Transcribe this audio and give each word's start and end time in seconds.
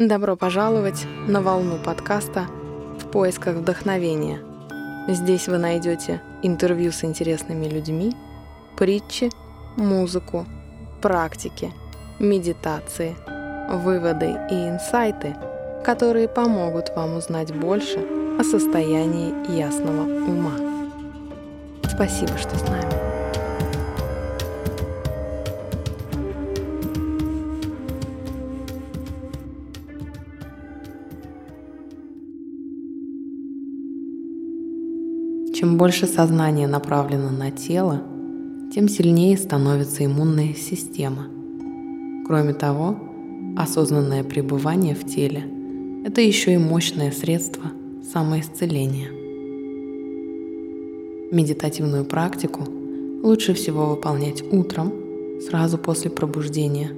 Добро 0.00 0.36
пожаловать 0.36 1.06
на 1.26 1.42
волну 1.42 1.76
подкаста 1.76 2.46
«В 3.00 3.10
поисках 3.10 3.56
вдохновения». 3.56 4.38
Здесь 5.08 5.48
вы 5.48 5.58
найдете 5.58 6.22
интервью 6.40 6.92
с 6.92 7.02
интересными 7.02 7.66
людьми, 7.66 8.14
притчи, 8.76 9.28
музыку, 9.76 10.46
практики, 11.02 11.72
медитации, 12.20 13.16
выводы 13.68 14.38
и 14.48 14.68
инсайты, 14.68 15.34
которые 15.84 16.28
помогут 16.28 16.92
вам 16.94 17.16
узнать 17.16 17.52
больше 17.52 17.98
о 18.38 18.44
состоянии 18.44 19.52
ясного 19.52 20.02
ума. 20.02 20.52
Спасибо, 21.92 22.38
что 22.38 22.56
с 22.56 22.62
нами. 22.68 22.97
Чем 35.58 35.76
больше 35.76 36.06
сознание 36.06 36.68
направлено 36.68 37.30
на 37.30 37.50
тело, 37.50 38.00
тем 38.72 38.88
сильнее 38.88 39.36
становится 39.36 40.04
иммунная 40.04 40.54
система. 40.54 41.26
Кроме 42.28 42.54
того, 42.54 42.96
осознанное 43.56 44.22
пребывание 44.22 44.94
в 44.94 45.04
теле– 45.04 45.42
это 46.06 46.20
еще 46.20 46.54
и 46.54 46.58
мощное 46.58 47.10
средство 47.10 47.72
самоисцеления. 48.12 49.08
Медитативную 51.32 52.04
практику 52.04 52.62
лучше 53.24 53.52
всего 53.52 53.86
выполнять 53.86 54.44
утром, 54.52 54.92
сразу 55.40 55.76
после 55.76 56.08
пробуждения 56.08 56.92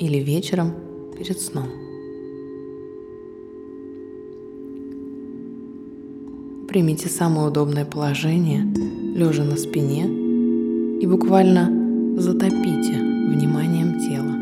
или 0.00 0.18
вечером 0.18 0.74
перед 1.16 1.40
сном. 1.40 1.68
Примите 6.72 7.10
самое 7.10 7.48
удобное 7.48 7.84
положение, 7.84 8.62
лежа 9.14 9.44
на 9.44 9.58
спине, 9.58 10.06
и 11.02 11.06
буквально 11.06 11.70
затопите 12.18 12.94
вниманием 12.94 14.00
тело. 14.00 14.32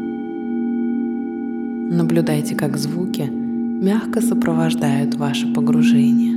Наблюдайте, 1.92 2.55
как 2.55 2.77
звуки 2.77 3.22
мягко 3.22 4.20
сопровождают 4.20 5.17
ваше 5.17 5.53
погружение. 5.53 6.37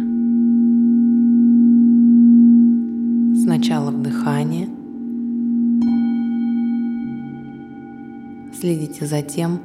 Сначала 3.43 3.91
вдыхание. 3.91 4.69
Следите 8.59 9.05
за 9.05 9.21
тем, 9.21 9.59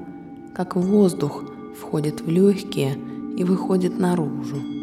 как 0.53 0.77
воздух 0.77 1.43
входит 1.81 2.21
в 2.21 2.29
легкие 2.29 2.99
и 3.39 3.45
выходит 3.45 3.99
наружу. 3.99 4.78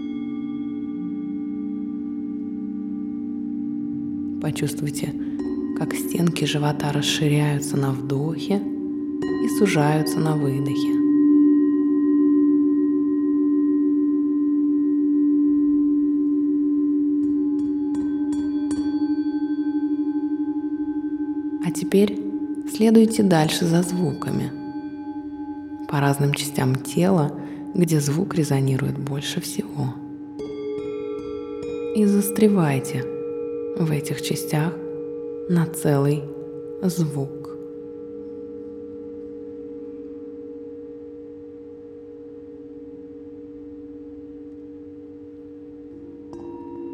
Почувствуйте, 4.45 5.11
как 5.75 5.95
стенки 5.95 6.45
живота 6.45 6.91
расширяются 6.91 7.77
на 7.77 7.89
вдохе 7.89 8.61
и 9.43 9.49
сужаются 9.57 10.19
на 10.19 10.35
выдохе. 10.35 10.91
А 21.65 21.71
теперь 21.71 22.21
следуйте 22.71 23.23
дальше 23.23 23.65
за 23.65 23.81
звуками. 23.81 24.51
По 25.87 25.99
разным 25.99 26.35
частям 26.35 26.75
тела, 26.75 27.35
где 27.73 27.99
звук 27.99 28.35
резонирует 28.35 28.99
больше 28.99 29.41
всего. 29.41 29.95
И 31.95 32.05
застревайте– 32.05 33.05
в 33.77 33.91
этих 33.91 34.21
частях 34.21 34.73
на 35.49 35.65
целый 35.65 36.23
звук. 36.81 37.29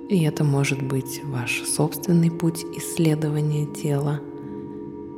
И 0.09 0.23
это 0.23 0.43
может 0.43 0.81
быть 0.81 1.21
ваш 1.23 1.61
собственный 1.63 2.29
путь 2.29 2.65
исследования 2.75 3.65
тела, 3.65 4.19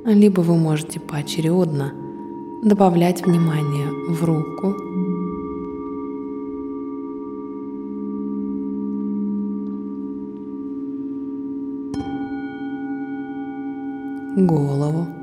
либо 0.06 0.42
вы 0.42 0.56
можете 0.56 1.00
поочередно 1.00 1.94
добавлять 2.64 3.26
внимание 3.26 3.88
в 4.10 4.24
руку, 4.24 4.93
голову. 14.36 15.23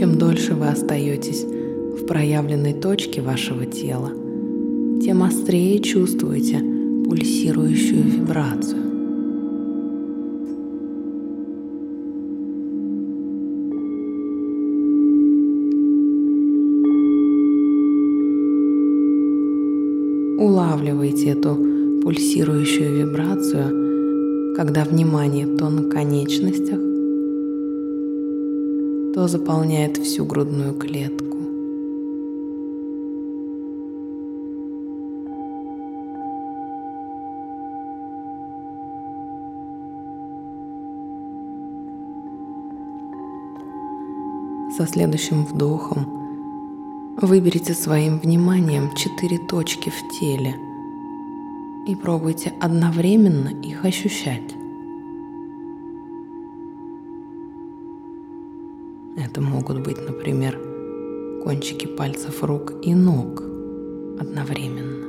Чем 0.00 0.16
дольше 0.16 0.54
вы 0.54 0.68
остаетесь 0.68 1.44
в 1.44 2.06
проявленной 2.06 2.72
точке 2.72 3.20
вашего 3.20 3.66
тела, 3.66 4.08
тем 5.04 5.22
острее 5.22 5.78
чувствуете 5.80 6.58
пульсирующую 7.06 8.02
вибрацию. 8.04 8.80
Улавливайте 20.38 21.28
эту 21.28 21.58
пульсирующую 22.02 23.06
вибрацию, 23.06 24.54
когда 24.56 24.84
внимание 24.84 25.46
то 25.58 25.68
на 25.68 25.90
конечностях, 25.90 26.89
то 29.14 29.26
заполняет 29.26 29.96
всю 29.96 30.24
грудную 30.24 30.74
клетку. 30.74 31.36
Со 44.76 44.86
следующим 44.86 45.44
вдохом 45.44 46.06
выберите 47.20 47.74
своим 47.74 48.18
вниманием 48.20 48.94
четыре 48.94 49.38
точки 49.38 49.90
в 49.90 50.18
теле 50.18 50.54
и 51.86 51.96
пробуйте 51.96 52.52
одновременно 52.60 53.48
их 53.48 53.84
ощущать. 53.84 54.59
Это 59.30 59.40
могут 59.40 59.78
быть, 59.78 59.96
например, 60.08 60.58
кончики 61.44 61.86
пальцев 61.86 62.42
рук 62.42 62.72
и 62.82 62.92
ног 62.96 63.40
одновременно. 64.18 65.06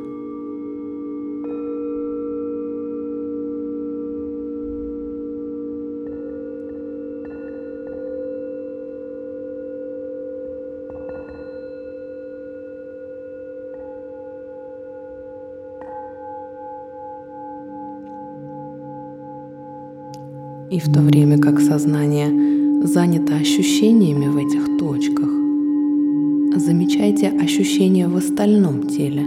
И 20.69 20.79
в 20.79 20.93
то 20.93 21.01
время 21.01 21.39
как 21.39 21.59
сознание 21.59 22.60
занято 22.83 23.35
ощущениями 23.35 24.27
в 24.27 24.37
этих 24.37 24.77
точках, 24.79 25.29
замечайте 26.59 27.29
ощущения 27.29 28.07
в 28.07 28.17
остальном 28.17 28.87
теле, 28.87 29.23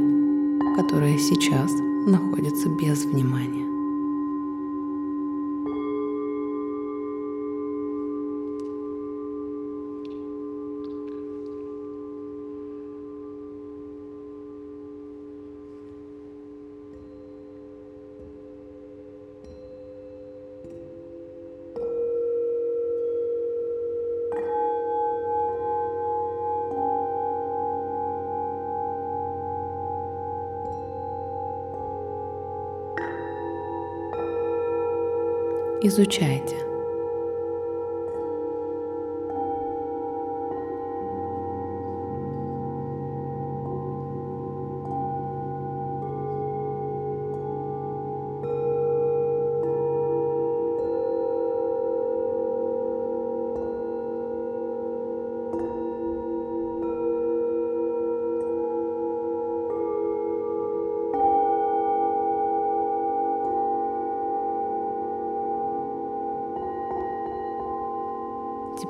которое 0.77 1.17
сейчас 1.19 1.71
находится 2.07 2.69
без 2.81 3.05
внимания. 3.05 3.64
Изучайте. 35.87 36.64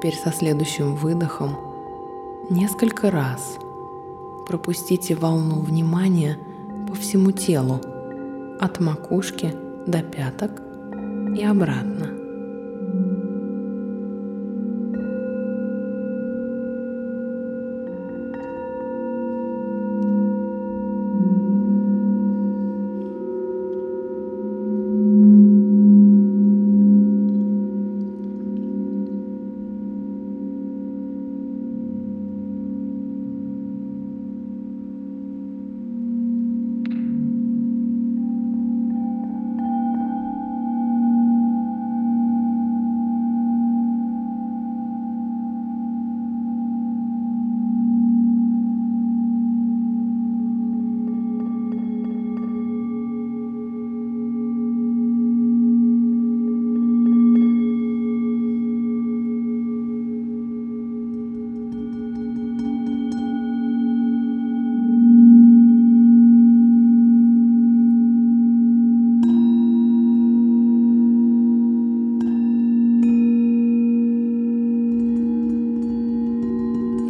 Теперь 0.04 0.20
со 0.20 0.32
следующим 0.32 0.96
выдохом 0.96 1.56
несколько 2.50 3.10
раз 3.10 3.56
пропустите 4.46 5.14
волну 5.14 5.60
внимания 5.60 6.38
по 6.86 6.94
всему 6.94 7.32
телу, 7.32 7.80
от 8.60 8.80
макушки 8.80 9.54
до 9.86 10.02
пяток 10.02 10.60
и 11.34 11.42
обратно. 11.42 12.13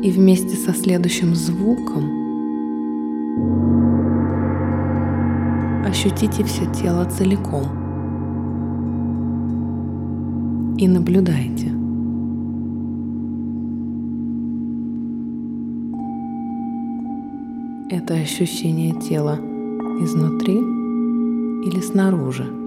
И 0.05 0.11
вместе 0.11 0.55
со 0.55 0.75
следующим 0.75 1.35
звуком 1.35 2.05
ощутите 5.87 6.45
все 6.45 6.71
тело 6.75 7.07
целиком 7.07 7.65
и 10.77 10.87
наблюдайте. 10.87 11.73
Это 17.89 18.15
ощущение 18.15 18.93
тела 19.01 19.39
изнутри 20.03 20.57
или 21.67 21.81
снаружи. 21.81 22.64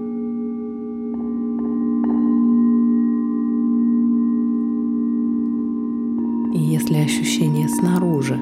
И 6.52 6.58
если 6.58 6.96
ощущение 6.96 7.68
снаружи, 7.68 8.38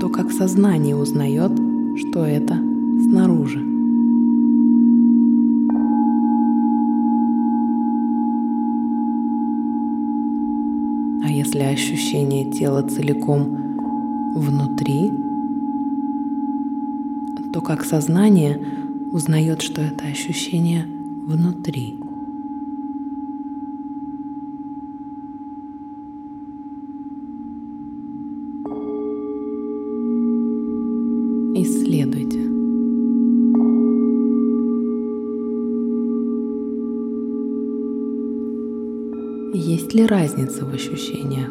то 0.00 0.08
как 0.08 0.30
сознание 0.30 0.96
узнает, 0.96 1.52
что 1.96 2.24
это 2.24 2.54
снаружи. 3.02 3.64
А 11.24 11.30
если 11.30 11.60
ощущение 11.60 12.50
тела 12.50 12.82
целиком 12.82 13.58
внутри, 14.34 15.10
то 17.52 17.60
как 17.60 17.84
сознание 17.84 18.60
узнает, 19.12 19.62
что 19.62 19.80
это 19.80 20.04
ощущение 20.06 20.86
внутри. 21.26 22.07
Есть 39.88 40.00
ли 40.00 40.06
разница 40.06 40.66
в 40.66 40.74
ощущениях? 40.74 41.48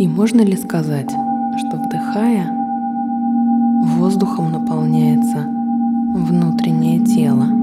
И 0.00 0.08
можно 0.08 0.40
ли 0.40 0.56
сказать, 0.56 1.10
что 1.10 1.76
вдыхая, 1.76 2.50
воздухом 3.84 4.50
наполняется 4.50 5.46
внутреннее 6.16 7.04
тело. 7.04 7.57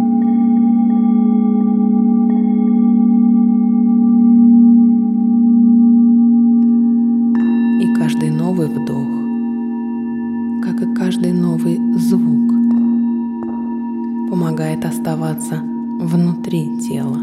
Оставаться 15.36 15.62
внутри 16.00 16.80
тела. 16.80 17.20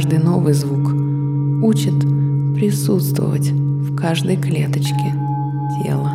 Каждый 0.00 0.18
новый 0.18 0.54
звук 0.54 0.94
учит 1.62 2.00
присутствовать 2.54 3.50
в 3.50 3.94
каждой 3.94 4.38
клеточке 4.38 5.12
тела. 5.84 6.12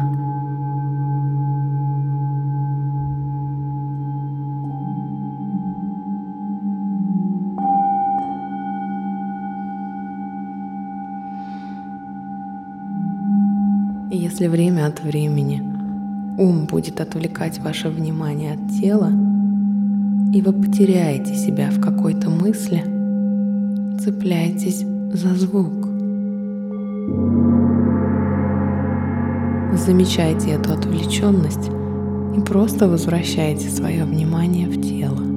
И 14.09 14.17
если 14.17 14.47
время 14.47 14.87
от 14.87 15.03
времени 15.03 15.61
ум 16.39 16.65
будет 16.65 17.01
отвлекать 17.01 17.59
ваше 17.59 17.89
внимание 17.89 18.53
от 18.53 18.67
тела, 18.81 19.11
и 20.33 20.41
вы 20.41 20.53
потеряете 20.53 21.35
себя 21.35 21.69
в 21.69 21.79
какой-то 21.79 22.31
мысли, 22.31 22.94
цепляйтесь 23.99 24.83
за 25.13 25.35
звук. 25.35 25.85
Замечайте 29.73 30.51
эту 30.51 30.73
отвлеченность 30.73 31.69
и 32.35 32.41
просто 32.41 32.87
возвращайте 32.87 33.69
свое 33.69 34.05
внимание 34.05 34.67
в 34.67 34.81
тело. 34.81 35.34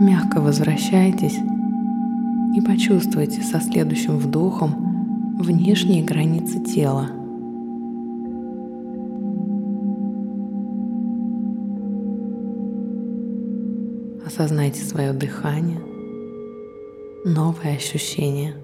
Мягко 0.00 0.40
возвращайтесь 0.40 1.40
и 2.54 2.60
почувствуйте 2.60 3.42
со 3.42 3.60
следующим 3.60 4.16
вдохом 4.16 5.34
внешние 5.40 6.04
границы 6.04 6.62
тела. 6.62 7.08
Осознайте 14.24 14.84
свое 14.84 15.12
дыхание, 15.12 15.80
новые 17.24 17.74
ощущения. 17.76 18.54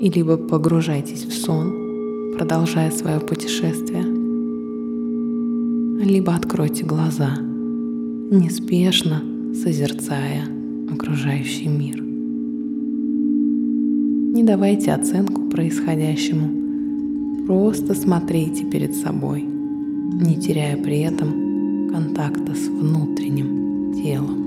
И 0.00 0.08
либо 0.08 0.38
погружайтесь 0.38 1.26
в 1.26 1.32
сон, 1.32 2.32
продолжая 2.38 2.90
свое 2.90 3.20
путешествие, 3.20 4.02
либо 6.02 6.34
откройте 6.34 6.86
глаза– 6.86 7.36
неспешно 8.38 9.22
созерцая 9.54 10.44
окружающий 10.92 11.68
мир. 11.68 12.02
Не 14.34 14.42
давайте 14.42 14.92
оценку 14.92 15.42
происходящему, 15.42 17.46
просто 17.46 17.94
смотрите 17.94 18.64
перед 18.64 18.94
собой, 18.94 19.42
не 19.42 20.36
теряя 20.36 20.76
при 20.76 21.00
этом 21.00 21.90
контакта 21.92 22.54
с 22.54 22.66
внутренним 22.66 23.94
телом. 23.94 24.43